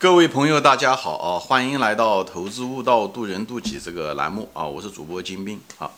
[0.00, 1.38] 各位朋友，大家好啊！
[1.38, 4.64] 欢迎来到《投资悟道，渡人渡己》这个栏目啊！
[4.64, 5.90] 我是主播金兵啊。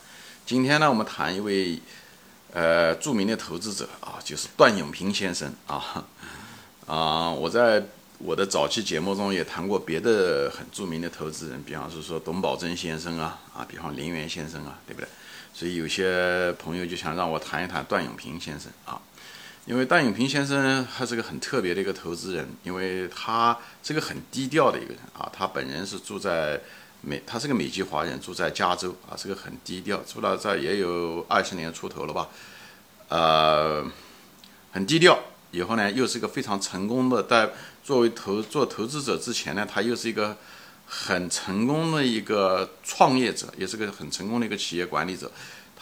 [0.45, 1.79] 今天呢，我们谈一位
[2.53, 6.05] 呃著名的投资者啊，就是段永平先生啊
[6.85, 7.31] 啊！
[7.31, 7.81] 我在
[8.19, 15.07] 我的早期节目中也谈过别的很著名的投资人，比方是说董宝珍先生啊啊，比方林园先生啊，对不对？
[15.55, 19.01] 所以有些朋友就想让我谈一谈段永平先生啊。
[19.65, 25.31] 因为段永平先生他是个很特别的一个投资人，因为他是个很低调的一个人啊。
[25.33, 26.61] 他本人是住在
[27.01, 32.29] 美，他是个美籍华人，住在加州啊，是个很低调，住了这也有二十年出头了吧，
[33.09, 33.87] 呃，
[34.73, 35.17] 很低调。
[35.53, 37.51] 以后呢，又是一个非常成功的，在
[37.85, 40.37] 作为投做投资者之前呢，他又是一个
[40.87, 45.31] 很成功的一个创业者，也是个很成功的一个企业管理者。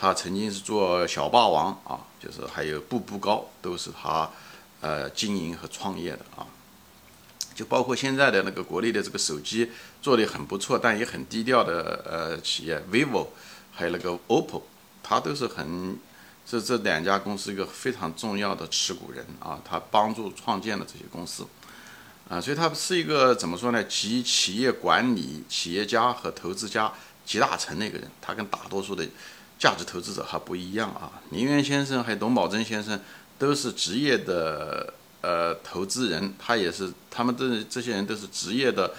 [0.01, 4.31] 他曾经是做小霸王啊，就是还有步步高，都是他
[4.81, 6.47] 呃经营和创业的啊。
[7.55, 13.27] 就包括现在的那个国内的这个手机做的很不错，但也很低调的呃企业，vivo，
[13.75, 14.62] 还有那个 OPPO，
[15.03, 15.98] 他都是很
[16.47, 21.47] 这这两家公司一个非常重要的持股人啊，他帮助创建了这些公司
[22.31, 23.85] 啊，所以他是一个怎么说呢？
[23.85, 26.91] 集企业管理、企业家和投资家
[27.27, 29.07] 集大成的一个人，他跟大多数的。
[29.61, 32.98] 价值投资者还不一样啊，林园先生还有董宝珍先生
[33.39, 38.94] 都是职业的呃投资人，他也是，他们这这些人都是职业的，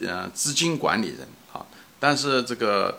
[0.00, 1.64] 呃资金管理人啊。
[1.98, 2.98] 但是这个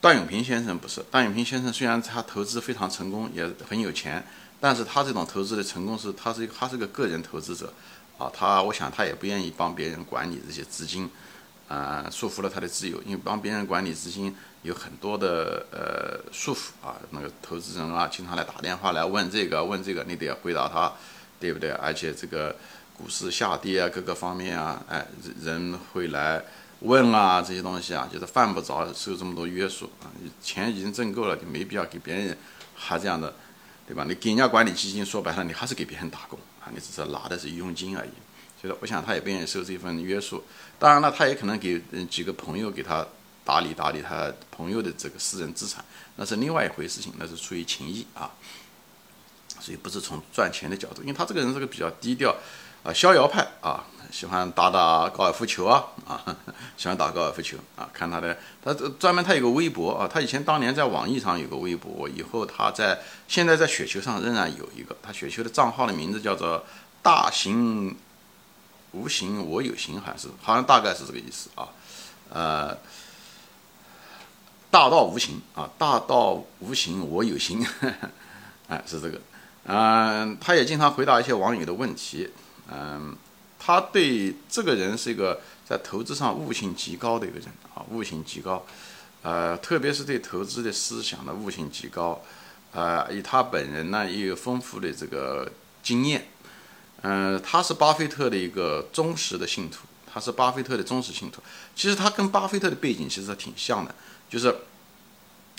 [0.00, 4.24] 段永平先生不是，段永平先生虽然他投资非常成功，也很有钱，
[4.58, 7.70] 但是他这种投资的成功是，他是一个他是个个人投资者
[8.16, 11.10] 啊，他我想他也不愿意帮别人管理这些资金。
[11.68, 16.96] 啊，束缚了他的自由，因为帮别人管理资金有很多的呃束缚啊。
[17.10, 20.92] 那个投资人啊，经常来打电话来问这个问这个，你得回答他，
[21.40, 21.70] 对不对？
[21.70, 22.54] 而且这个
[22.96, 25.06] 股市下跌啊，各个方面啊，哎，
[25.40, 26.44] 人会来
[26.80, 30.12] 问啊，这些东西啊，就是犯不着受这么多约束啊。
[30.42, 32.36] 钱已经挣够了，就没必要给别人
[32.74, 33.34] 还这样的，
[33.86, 34.04] 对吧？
[34.06, 38.10] 你给人家管理基金，说白了，你还是给别人打工啊，你只是拿的是佣金而已。
[38.64, 40.42] 就是我想他也不愿意受这份约束，
[40.78, 43.06] 当然了，他也可能给几个朋友给他
[43.44, 45.84] 打理打理他朋友的这个私人资产，
[46.16, 48.30] 那是另外一回事情，那是出于情谊啊，
[49.60, 52.34] 所以不是从赚钱的角度，因为他这个人是个比较低调
[52.82, 56.24] 啊，逍遥派啊，喜欢打打高尔夫球啊啊，
[56.78, 62.98] 喜欢打高尔夫球啊，看他的，他专门他有个微博啊，他以前当年在网易上有个微博，以后他在
[63.28, 66.64] 现在在雪球上仍然有一个，他雪球的账号的名字叫做
[67.02, 67.94] 大型。
[68.94, 71.68] 无形我有形，还是好像大概是这个意思啊，
[72.30, 72.78] 呃，
[74.70, 77.66] 大道无形啊，大道无形我有形，
[78.68, 79.20] 哎，是这个，
[79.64, 82.30] 嗯，他也经常回答一些网友的问题，
[82.70, 83.16] 嗯，
[83.58, 88.64] 他对这个人是一个在投资上悟性极高的一个人啊，悟性极高，
[89.22, 92.22] 呃，特别是对投资的思想的悟性极高，
[92.72, 95.50] 呃，以他本人呢也有丰富的这个
[95.82, 96.28] 经验。
[97.06, 101.42] 嗯，他是巴菲特的一个忠实的信徒，他是巴菲特的忠实信徒。
[101.76, 103.94] 其实他跟巴菲特的背景其实挺像的，
[104.26, 104.48] 就是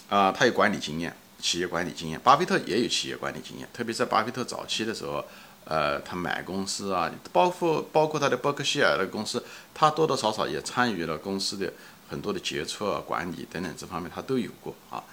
[0.10, 2.20] 啊，他有管理经验，企业管理经验。
[2.24, 5.24] 巴菲特也有企业管理经验，特别在巴菲特早期的时候，
[5.66, 11.72] 呃，他买公司啊，包括包括他的伯克希尔的公司，他多多少少也参与了公司的
[12.10, 15.04] 很多的决策管理等等这方面，他都有过啊。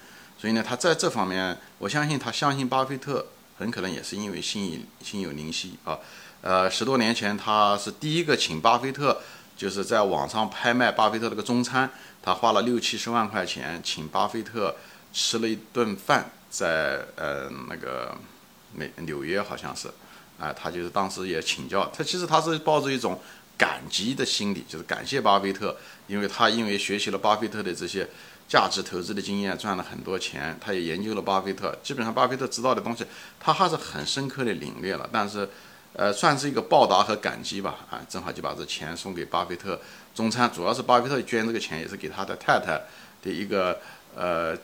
[0.41, 3.27] 所以呢，他在这方面，我相信他相信巴菲特。
[3.59, 5.97] 很可能也是因为心有心有灵犀啊，
[6.43, 9.23] 呃，十多年前他是第一个请巴菲特，
[9.57, 11.89] 就是在网上拍卖巴菲特那个中餐，
[12.21, 14.77] 他花了六七十万块钱请巴菲特
[15.13, 18.15] 吃了一顿饭，在呃那个
[18.75, 19.89] 美纽约好像是，
[20.39, 23.19] 啊，他就是当时也请教他，其实他是抱着一种
[23.57, 25.77] 感激的心理，就是感谢巴菲特，
[26.09, 28.07] 因为他因为学习了巴菲特的这些。
[28.49, 33.07] 价值投资的经验赚了很多钱，他也研究了巴菲特，基本上巴菲特知道的东西，
[33.41, 35.09] 他还是很深刻的领略了。
[35.11, 35.49] 但是，
[35.95, 39.81] 呃，算是一个报答和感激吧，啊，正好就把这钱送给巴菲特
[40.15, 42.81] 中餐，主要是巴菲特捐这个钱也是给他的太太
[43.23, 43.81] 的一个
[44.15, 44.57] 呃，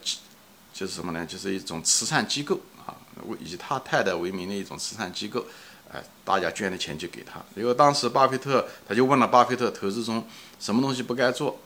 [0.72, 1.26] 就是什么呢？
[1.26, 2.94] 就是一种慈善机构啊，
[3.40, 5.44] 以他太太为名的一种慈善机构，
[5.92, 7.40] 哎，大家捐的钱就给他。
[7.54, 10.26] 因为当时巴菲特他就问了巴菲特投资中
[10.58, 11.58] 什么东西不该做，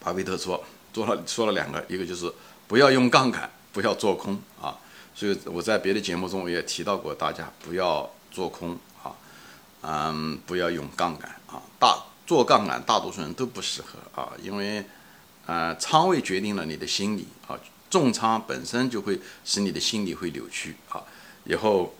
[0.00, 0.62] 巴菲特说。
[0.92, 2.30] 做了说了两个，一个就是
[2.68, 4.76] 不要用杠杆，不要做空啊。
[5.14, 9.12] 所以我在别的节目中我也提到过，大家不要做空啊，
[9.82, 11.60] 嗯，不要用杠杆啊。
[11.78, 14.84] 大做杠杆，大多数人都不适合啊，因为
[15.46, 17.58] 呃，仓位决定了你的心理啊，
[17.90, 21.02] 重仓本身就会使你的心理会扭曲啊。
[21.44, 21.94] 以后，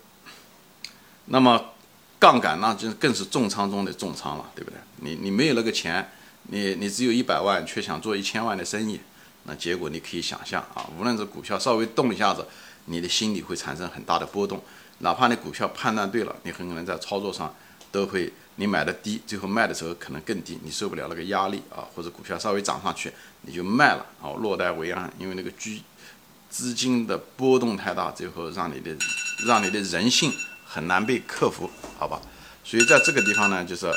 [1.26, 1.72] 那么
[2.18, 4.78] 杠杆那就更是重仓中的重仓了，对不对？
[4.98, 6.08] 你你没有那个钱，
[6.44, 9.00] 你你只有一百万，却想做一千万的生意，
[9.42, 10.88] 那结果你可以想象啊。
[10.96, 12.46] 无论是股票稍微动一下子，
[12.84, 14.62] 你的心理会产生很大的波动。
[15.02, 17.52] 哪怕你股票判断对了，你很可能在操作上
[17.90, 25.82] 都会，你买的低，最后卖的时候可能更低，你受不了那个压力啊，或者股票稍微涨上去，你就卖了，哦，落袋为安，因为那个居
[26.48, 28.96] 资金的波动太大，最后让你的
[29.44, 30.32] 让你的人性
[30.64, 32.22] 很难被克服，好吧？
[32.62, 33.92] 所以在这个地方呢，就是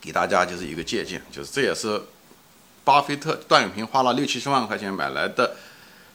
[0.00, 2.00] 给大家就是一个借鉴，就是这也是
[2.84, 5.56] 巴菲特段永平花了六七十万块钱买来的。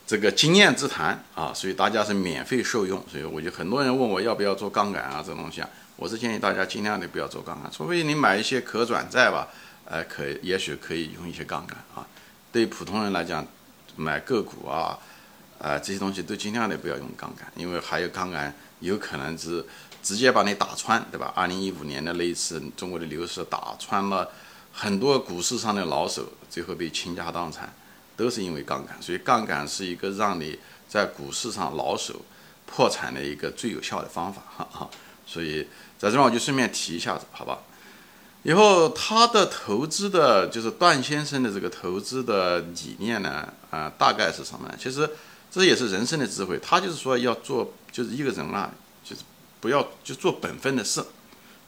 [0.09, 9.49] 这个经验之谈啊，所以大家是免费受用，所以我就很多人问我要不要做杠杆啊，这东西啊，我是建议大家尽量的不要做杠杆，除非你买一些可转债吧，
[9.85, 12.07] 呃，可也许可以用一些杠杆啊。
[12.51, 13.45] 对普通人来讲，
[13.97, 14.97] 买个股啊，
[15.59, 19.63] 啊这些东西都尽量的不要用杠杆，因为还有杠杆有可能是
[20.01, 21.31] 直接把你打穿，对吧？
[21.35, 24.27] 二零一五年的那一次中国的牛市打穿了
[24.73, 27.71] 很多股市上的老手，最后被倾家荡产。
[28.19, 32.21] 都是因为杠杆，所以杠杆是一个让你在股市上老手
[32.65, 34.89] 破产的一个最有效的方法，哈哈。
[35.25, 35.61] 所以
[35.97, 37.59] 在这边我就顺便提一下子，好吧？
[38.43, 44.75] 以后他的投资的，就是段先生的这个投资的理念呢，啊，大概是什么呢？
[44.77, 45.09] 其实
[45.49, 46.59] 这也是人生的智慧。
[46.59, 48.69] 他就是说要做，就是一个人啊，
[49.03, 49.21] 就是
[49.61, 51.01] 不要就做本分的事。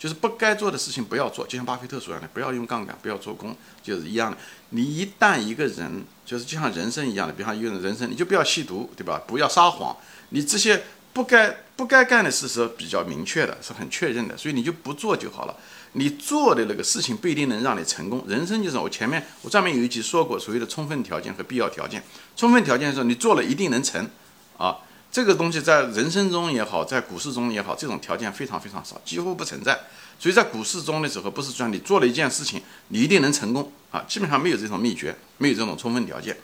[0.02, 4.38] 就是不该做的事情不要做，就像巴菲特说的，不要用杠杆，不要做空，就是一样的。
[4.70, 9.22] 你一旦一个人，就是就像人生一样的，比方一个人人生，你就不要吸毒，对吧？
[9.28, 9.96] 不要撒谎，
[10.30, 10.82] 你这些
[11.14, 15.56] 不该不该干的事是比较明确的，是很确认的，所以你就不做就好了。
[15.92, 18.24] 你做的那个事情不一定能让你成功。
[18.28, 22.02] 人生就是我前面我专门有一集说过所谓的充分条件和必要条件。
[22.36, 24.10] 充分条件是你做了一定能成，
[24.58, 24.78] 啊。
[25.12, 29.78] 这个东西在人生中也好，在股市中也好，这种条件非常非常少，几乎不存在。
[30.18, 36.38] 所以在股市中的时候，不是说你做了一件事情，你一定能成功啊，基本上没有这种秘诀，没有这种充分条件。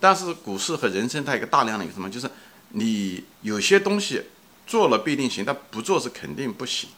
[0.00, 2.30] 但是股市和人生它一个大量的一个什么，就是
[2.70, 4.22] 你有些东西
[4.66, 6.88] 做了不一定行，但不做是肯定不行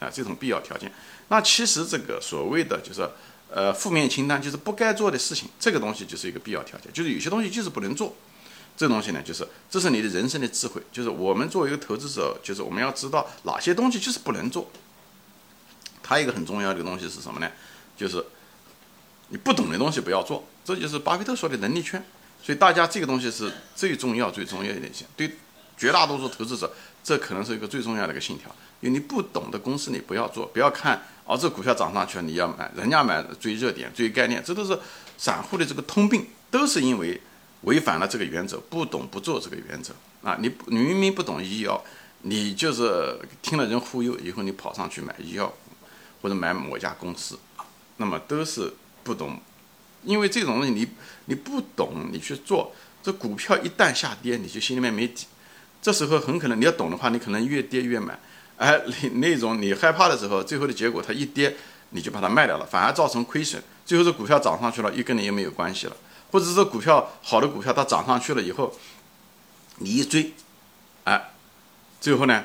[0.00, 0.92] 啊，这种必要条件。
[1.28, 3.08] 那其实这个所谓的就是
[3.50, 8.14] 呃负面清单，就是不该做的事情，这个东西就是一个必要条件，就是有些东西就是不能做。
[8.78, 14.70] 这东西呢，就是这是你的人生的智慧，就是我们作为一个投资者，就是我们要知道哪些东西就是不能做。
[16.06, 17.50] 还有一个很重要的东西是什么呢？
[17.96, 18.24] 就是
[19.30, 22.00] 你不懂的东西不要做，这就是巴菲特说的能力圈。
[22.40, 24.92] 所以大家这个东西是最重要、最重要一点。
[25.16, 25.36] 对
[25.76, 26.72] 绝大多数投资者，
[27.02, 28.48] 这可能是一个最重要的一个信条。
[28.80, 34.78] 因为你不懂的公司你不要做，不要看哦，这股票涨上去了你要买，人家买追热点、追概念，这都是
[35.16, 37.20] 散户的这个通病，都是因为。
[37.62, 40.36] 违反了这个原则，不懂不做这个原则啊！
[40.40, 41.82] 你你明明不懂医药，
[42.22, 45.52] 你就是听了人忽悠，以后你跑上去买医药，
[46.22, 47.38] 或者买某家公司，
[47.96, 48.72] 那么都是
[49.02, 49.40] 不懂，
[50.04, 50.86] 因为这种东西你
[51.24, 52.72] 你不懂，你去做，
[53.02, 55.26] 这股票一旦下跌，你就心里面没底，
[55.82, 58.18] 这时候很可能你要懂的话，你可能越跌越买，
[58.56, 61.56] 哎，那那种你害怕的时候，最后的结果它一跌，
[61.90, 65.96] 你就把它卖掉了，反而造成亏损，最后这股票涨上去了，又跟你又没有关系了。
[66.30, 68.74] 或者是股票好的股票，它涨上去了以后，
[69.78, 70.32] 你一追，
[71.04, 71.30] 哎，
[72.00, 72.44] 最后呢，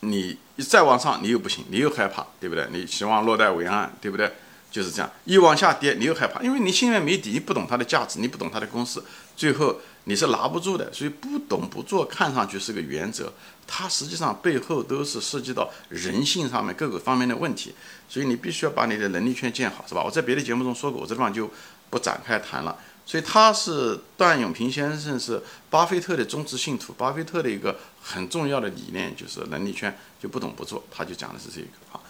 [0.00, 2.66] 你再往上你又不行，你又害怕，对不对？
[2.72, 4.32] 你希望落袋为安，对不对？
[4.70, 9.02] 就是这样，一往下跌你又害怕，因为你心里面没底，你不懂它的价值，你不懂它的公式，
[9.34, 10.92] 最后你是拿不住的。
[10.92, 13.32] 所以不懂不做，看上去是个原则，
[13.66, 17.74] 它实际上背后都是涉及到人性上面各个方面的问题。
[18.08, 20.02] 所以你必须要把你的能力圈建好，是吧？
[20.04, 21.50] 我在别的节目中说过，我这地方就。
[21.90, 22.76] 不展开谈了，
[23.06, 26.92] 所以他是段永平先生是巴菲特的忠实信徒。
[26.92, 32.00] 巴菲特的一个很重要的理念就是能力圈，就不懂不做，他就讲的是这个啊。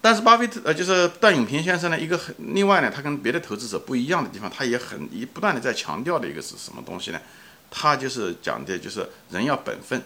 [0.00, 7.20] 但是巴菲特呃，就是段永平先生呢，一个很另外呢，他跟别的投资者不一样的地方，他也很一不断的在强调的一个是什么东西呢？
[7.70, 10.00] 他就是讲的就是人要本分。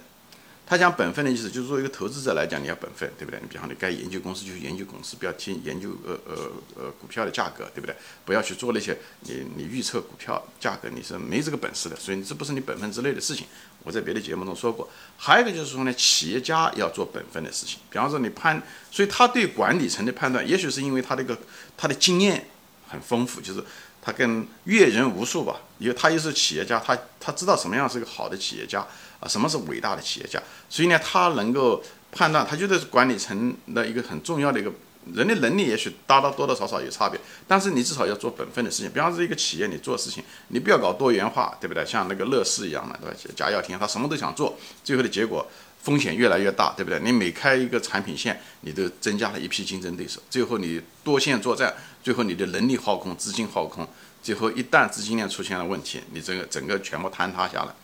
[0.71, 3.41] 他讲本分的意思，就是作为一个投资者来讲，你要本分，对不对？
[3.43, 6.35] 你比方你该研究公司就去研究公司，不要听研究呃呃
[6.77, 7.97] 呃股票的价格，对不对？
[8.25, 13.47] 不要去做那些你你预测股票价格，你是没这个本事的，所以这不是你本分之类的事情。
[13.83, 14.89] 我在别的节目中说过。
[15.17, 17.81] 还有一个就是说呢，企业家要做本分的事情。
[17.91, 18.62] 比方说你判，
[18.93, 21.37] 所以他对管理层的判断，也许是因为他这个
[21.77, 22.47] 他的经验
[22.87, 23.65] 很丰富，就是
[24.02, 28.87] 他跟阅人无数吧，因为他又是企业家，他他知道什么样是个好的企业家。
[29.21, 30.42] 啊，什么是伟大的企业家？
[30.71, 34.73] 所以呢，他能够判断，他就是管理层的一个很重要的一个
[35.12, 38.90] 人的能力，也许大到多多少少有差别，但是你至少要做本分的事情。
[38.90, 41.85] 比方说，一个企业你做事情，你不要搞多元化，对不对？
[41.85, 43.16] 像那个乐视一样的，对吧？
[43.37, 45.47] 贾跃亭他什么都想做，最后的结果，
[45.83, 47.01] 风险越来越大，对不对？
[47.01, 53.89] 你每开一个产品线，你都增加了一批竞争对手，最后你多线作战，最后你的能力耗空，资金耗空，
[54.23, 57.75] 最后一旦资金链出现了问题，你这个整个全部坍塌下来。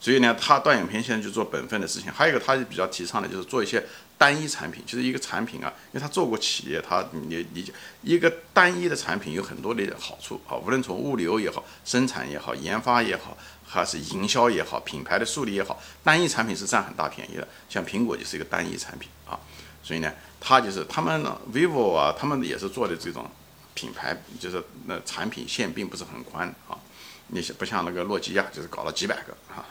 [0.00, 2.12] 所以呢，他段永平现在就做本分的事情。
[2.12, 3.82] 还有一个，他就比较提倡的就是做一些
[4.18, 13.34] 单一产品，就是一个产品啊，因为他做过企业，他你理解一个单一的产品有很多的好处啊，无论从物流也好，生产也好，研发也好，
[13.74, 17.46] 还是营销也好，品牌的树立也好，单一产品是占很大便宜的。
[17.68, 19.38] 像苹果就是一个单一产品啊，
[19.82, 23.28] 所以呢，他就是他们 vivo 啊，他们也是做的这种
[23.74, 26.78] 品牌，就是那产品线并不是很宽啊，
[27.28, 29.66] 那些不像那个诺基亚，就是搞了几百个啊。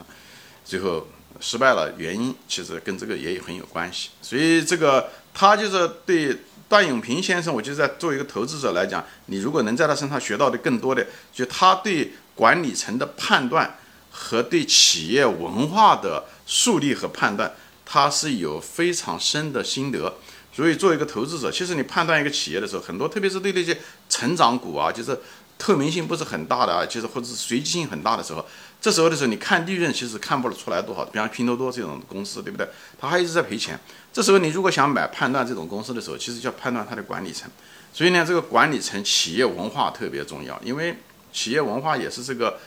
[0.66, 1.08] 最后
[1.40, 4.10] 失败了，原因其实跟这个也有很有关系。
[4.22, 6.38] 所以这个他就是对
[6.70, 13.78] 段永平先生，我就在作为一个投资者来讲，你如果能在他身上学到的更多的，就他对管理层的判断
[14.16, 17.52] 和对企业文化的树立和判断，
[17.84, 20.14] 他是有非常深的心得。
[20.54, 23.76] 所以作为一个投资者，其实你判断一个企业的时候，很多特别是对那些
[24.08, 25.20] 成长股啊，就是
[25.58, 28.46] 透明性不是很大的啊，就是或者是随机性很大的时候。
[28.80, 32.68] 这时候的时候，你看利润其实看不出来多少，比方拼多多这种公司，对不对？
[33.00, 33.80] 它还一直在赔钱。
[34.12, 37.50] 这时候你如果想买判断这种公司的时候，其实就要判断它的管理层。
[37.94, 40.98] 所以呢，这个管理层企业文化特别重要，因为
[41.32, 42.60] 企业文化也是这个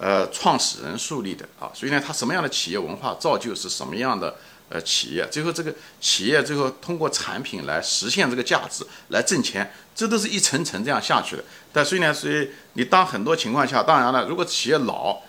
[0.00, 1.70] 呃创始人树立的啊。
[1.74, 4.34] 所以呢，它什么样的企业文化造就是什么样的
[4.70, 11.44] 呃企业，最后这个企业最后通过产品来实现这个价值来挣钱，这都是一层层这样下去的。
[11.72, 15.20] 但所以呢，所以你当很多情况下，当然了，如果企业老。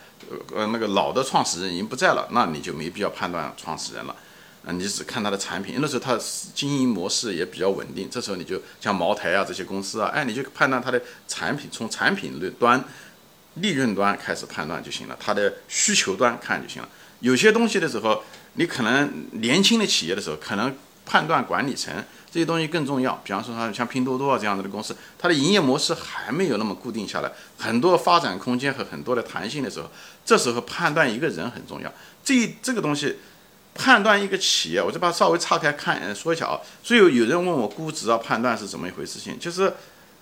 [0.56, 4.16] 呃，那个老的创始人已经不在了，那你就没必要判断创始人了，
[4.63, 6.18] 啊，你只看他的产品，那时候他
[6.54, 12.82] 经营模式也比较稳定，这时候你就像茅台啊这些公司啊，哎，你就判断它的产品，从产品的端、
[13.55, 16.89] 利润端开始判断就行了，它的需求端看就行了。
[17.20, 21.93] 有些东西的时候，你可能年轻的企业的时候，可能判断管理层。
[22.34, 29.91] 这些东西更重要，比方说它像拼多多啊这样子的公司，它的营业模式还没有那么固定下来，很多发展空间和很多的弹性的时候，
[30.24, 31.91] 这时候判断一个人很重要。
[32.24, 33.17] 这这个东西
[33.75, 36.58] 判断一个企业，我就把它稍微岔开看说一下啊。
[36.81, 39.20] 所以有人问我估值啊判断是怎么一回事？
[39.20, 39.74] 情就是，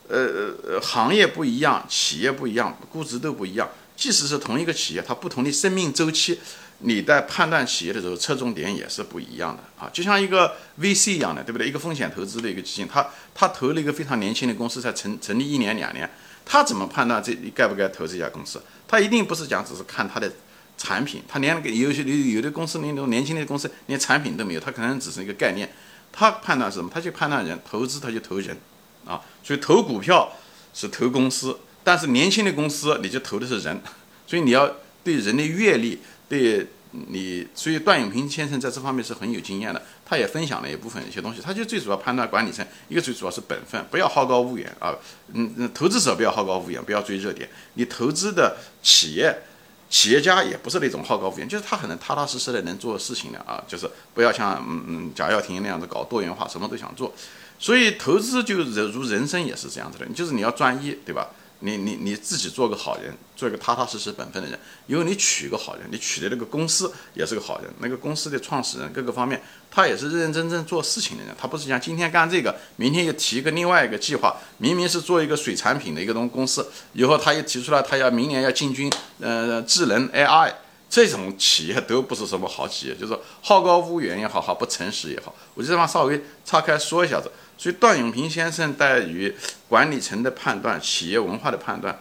[0.10, 3.70] 呃呃行业不一样，企业不一样，估值都不一样。
[3.96, 6.40] 即使是同一个企业，它不同的生命周期。
[6.82, 11.68] 你在判断企业的时候，侧重点也是不一样的啊，就像一个 VC 一样的，对不对？
[11.68, 16.10] 一个风险投资的一个基金，他他投了一个非常年轻的公司，才成成立一年两年，
[16.46, 18.62] 他怎么判断这该不该投这家公司？
[18.88, 20.32] 他一定不是讲只是看他的
[20.78, 25.70] 产品，他连有些有有的公司那种年轻的公司连产品都没有，他可能只是一个概念。
[26.14, 26.90] 他判断是什么？
[26.94, 28.58] 他就判断人，投资他就投人
[29.06, 29.22] 啊。
[29.44, 30.32] 所以投股票
[30.74, 33.82] 是投公司，但是年轻的公司你就投的是人，
[34.26, 34.70] 所以你要
[35.04, 36.00] 对人的阅历。
[36.28, 39.82] 对你，所以段永平先生在这方面是很有经验的。
[40.06, 44.94] 他也分享了一部分一些东西，他就最主要判断管理层，一个最主要是本分，不要好高骛远啊。
[45.34, 47.50] 嗯嗯，投资者不要好高骛远，不要追热点。
[47.76, 49.42] 你投资的企业，
[49.90, 53.64] 企业家也不是那种好高骛远，就是他很能踏踏实实的能做事情的啊。
[53.68, 57.14] 就是不要像嗯嗯贾跃亭那样子搞多元化，什么都想做。
[57.60, 61.30] 所以投资就如人生也是这样子的，就是你要专一，对吧？
[61.62, 64.58] 你你你自己做个好人，做一个踏踏实实本分的人。
[64.88, 71.36] 因为你娶个好人，你娶的那个公司也是个好人，那个公司的创始人各个方面，他也是认认真真做事情的人。
[71.38, 74.38] 他不是像今天干这个，明天又提一个另外一个计划。
[74.60, 78.90] 明明是做一个水产品的一个东公司，以后他又提出来，他要明年要进军
[79.20, 80.54] 呃智能 AI，
[80.90, 85.36] 这种企业都不是什么好企业，就是好高骛远也好，好不诚实也好。
[85.56, 87.30] 我就这方稍微岔开说一下子。
[87.60, 89.36] 所以段永平先生对于
[89.68, 92.00] 管理层的判断、企业文化的判断，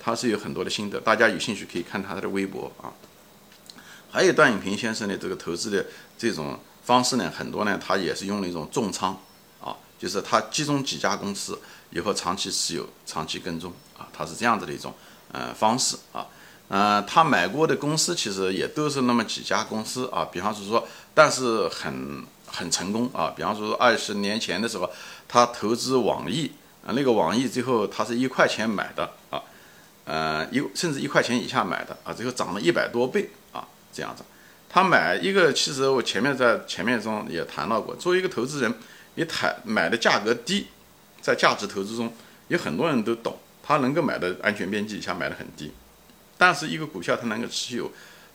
[0.00, 0.98] 他是有很多的心得。
[0.98, 2.90] 大家有兴趣可以看他的微博啊。
[4.10, 5.86] 还有段永平先生的这个投资的
[6.18, 9.16] 这种方式呢，很多呢，他也是用了一种重仓
[9.62, 11.56] 啊，就是他集中几家公司
[11.90, 14.92] 以后长期持有、长期跟踪啊，他是这样子的一种
[15.30, 16.26] 呃方式啊。
[16.66, 22.26] 呃，他买过的公司其实也都是那么几家公司啊，比方是说，但是很。
[22.58, 23.32] 很成功啊！
[23.36, 24.90] 比方说，二十年前的时候，
[25.28, 26.50] 他投资网易
[26.84, 29.40] 啊，那个网易最后他是一块钱买的啊，
[30.04, 34.24] 呃，一甚至一块钱以下买的啊，最后涨了一百多倍啊，这样子。
[34.68, 38.74] 他买一个，其实我前面在前面中也谈到过，作为一个投资人，
[39.14, 40.66] 你谈买的价格低，
[41.22, 42.12] 在价值投资中，
[42.48, 45.72] 有很多人都懂，他能够买的安全边际以下买的很低，
[46.36, 47.90] 但是一个股票它能够持有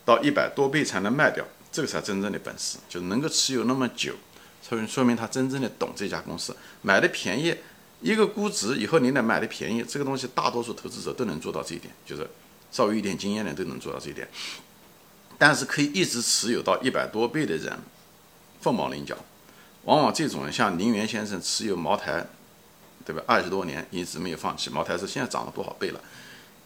[0.05, 1.45] 到一百多倍才能卖掉。
[1.73, 4.13] 这个才真正的本事，就能够持有那么久，
[4.61, 7.53] 说明说明他真正的懂这家公司，买的便宜，
[7.99, 12.29] 一个估值以后你得买的便宜，这个东西大多数投资者都能做到这一点，就是
[12.71, 14.29] 稍微一点经验的都能做到这一点。
[15.39, 17.77] 但是可以一直持有到一百多倍的人，
[18.61, 19.17] 凤毛麟角。
[19.85, 22.25] 往往这种人像林园先生持有茅台，
[23.03, 23.21] 对吧？
[23.27, 24.69] 二十多年一直没有放弃。
[24.69, 25.99] 茅台是现在涨了多少倍了？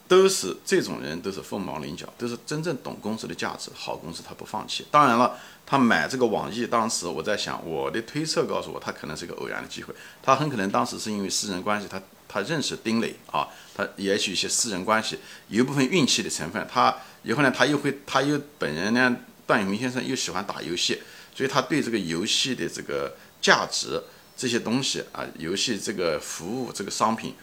[0.08, 4.86] 都是这种人，都是凤毛麟角，都是真正懂公司的价值，好公司他不放弃。
[4.90, 16.66] 当然了，他买这个网易，当时我在想，我的推测告诉我，他可能是个偶然的机会，他很可能当时是因为私人关系，他他认识丁磊啊，他也许一些私人关系，有一部分运气的成分。
[16.72, 19.14] 他以后呢，他又会，他又本人呢，
[19.46, 21.02] 段永平先生又喜欢打游戏，
[21.36, 24.02] 所以他对这个游戏的这个价值
[24.38, 27.34] 这些东西啊，游戏这个服务这个商品。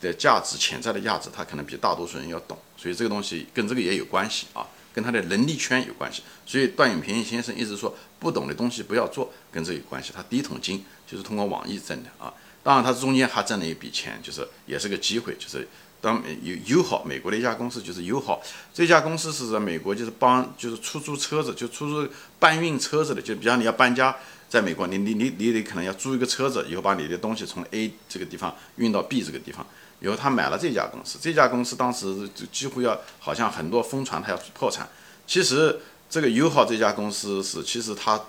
[0.00, 6.22] 的价值潜在的价值，他可能比大多数人要懂，所以这个东西跟这个也有关系啊，跟他的能力圈有关系。
[6.44, 10.12] 所以段永平先生一直说，不懂的东西不要做，跟这有关系。
[10.14, 12.32] 他第一桶金就是通过网易挣的啊，
[12.62, 15.66] 当然他中间还挣了一笔钱，就是也是个机会，就是
[16.00, 24.14] 当有友好美国的一家公司，就是友好这家公司是在美国，就是帮就是出租车子，就出租搬运车子的，就比方你要搬家。
[24.54, 29.66] 在美国，你你你你得可能要租一个车子，以后把你的东西从 A 这个地方运到 B 这个地方。
[29.98, 34.88] 以后他买了这家公司，这家公司当时就几乎要好像很多疯传他要破产。
[35.26, 38.20] 其实这个友好这家公司是，其实他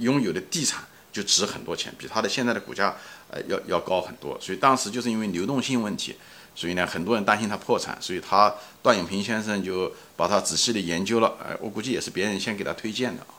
[0.00, 0.82] 拥有的地产
[1.12, 2.96] 就值很多钱，比他的现在的股价
[3.30, 4.36] 呃要要高很多。
[4.40, 6.16] 所以当时就是因为流动性问题，
[6.56, 11.36] 所以呢很多人担心他破产，所以他段永平先生就把他仔细的研究了。
[11.38, 13.38] 呃，我估计也是别人先给他推荐的啊。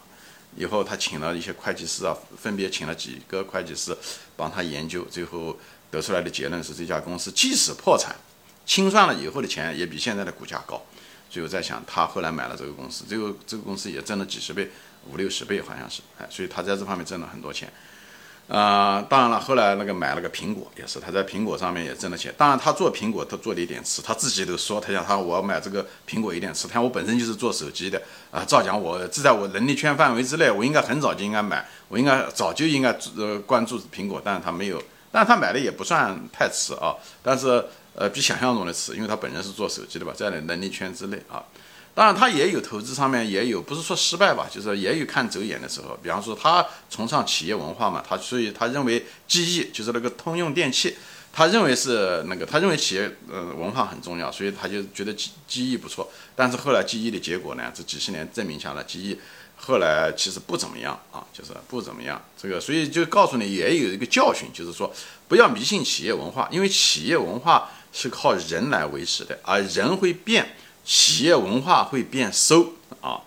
[0.55, 3.95] 以后他请了一些会计师啊，分别请了几个会计师
[4.35, 5.57] 帮他研究，最后
[5.91, 8.15] 得出来的结论是这家公司即使破产，
[8.65, 10.81] 清算了以后的钱也比现在的股价高。
[11.29, 14.71] 所以我在想，他后来买了这个公司，这个这个公司也挣了几十倍、
[15.07, 17.71] 五六十倍好像是，哎，所以他在这方面挣了很多钱。
[18.49, 22.33] 啊，当然了，后来那个买了个苹果，也是他在苹果上面也挣了钱。
[22.35, 26.67] 当然，他做苹果，他做了一点吃，他自己都说，他讲他我买这个苹果有点吃。
[26.67, 28.01] 他我本身就是做手机的
[28.31, 37.63] 啊，照讲我这在我能力圈范围之内，我应该很早就应该买，我应该早就应该呃关注苹果，但是他没有，但是他买的也不算太迟啊，但是
[37.93, 41.43] 呃比想象中的迟，因为他本人是做手机的吧，在能力圈之内啊。
[41.99, 45.99] 当然，他也有投资上面也有，不是说失败吧，就是也有看走眼的时候。
[46.01, 50.95] 比方说，他崇尚企业文化嘛，他所以他认为记忆就是那个通用电器，
[51.33, 56.09] 他认为是那个，他认为企业呃文化很重要，所以他就觉得记记忆不错。
[56.37, 59.19] 但是后来记忆的结果呢，这几十年证明下来，记忆
[59.57, 62.21] 后来其实不怎么样啊，就是不怎么样。
[62.41, 64.89] 这个所以就告诉你，也有一个教训，就是说
[65.27, 70.55] 不要迷信企业文化，因为企业文化是靠人来维持的，而人会变。
[70.89, 73.21] 企业文化会变馊啊，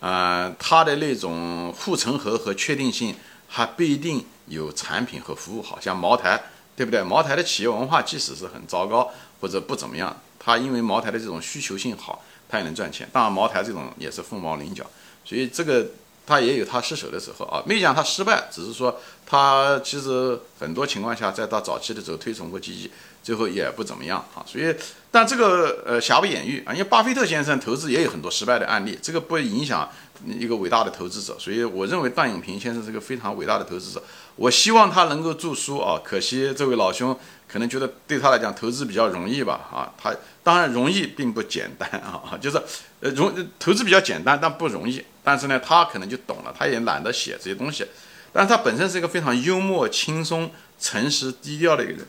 [0.00, 3.14] 呃，它的那种护城河和确定性
[3.46, 7.02] 还不一定有产品和服务好，像茅台，对不对？
[7.02, 13.06] 茅台的企业文化即使是很糟糕或者不怎么样，它因为茅台的这种需求性好，它也能赚钱。
[13.12, 14.86] 当然，茅台这种也是凤毛麟角，
[15.26, 15.86] 所以这个
[16.26, 17.62] 它也有它失手的时候啊。
[17.66, 22.90] 没讲它失败，只是说它其实很多情况下在到早期的时候推崇过记忆。
[23.24, 24.72] 最后也不怎么样啊，所以
[25.10, 29.88] 但这个呃瑕不掩瑜啊，因为巴菲特先生投资也有很多失败的案例，这个不影响
[30.26, 34.02] 一个伟大的投资者，所以我认为段永平先生是个非常伟大的投资者，
[34.36, 42.60] 我希望他能够著书啊，可惜这位老兄可能觉得对他来讲投资比较容易吧啊，他当然容易并不简单 啊，就是
[43.00, 47.86] 呃容投资比较简单但不容易，但是呢他可能就懂了，他也懒得写这些东西，
[48.34, 52.06] 但是他本身是一个非常幽默、轻松、诚实、低调的一个人。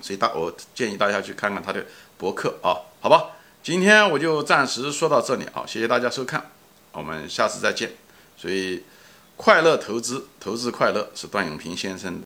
[0.00, 1.84] 所以大我建议大家去看看他的
[2.16, 3.32] 博客啊，好吧，
[3.62, 6.50] 今天我就暂时说到这里啊，谢谢大家收看，
[6.92, 7.92] 我们下次再见。
[8.38, 8.82] 所以
[9.36, 12.18] 快乐投资，投资快乐是段永平先生。